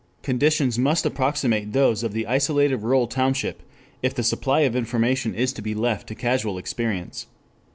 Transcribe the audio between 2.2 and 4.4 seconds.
isolated rural township if the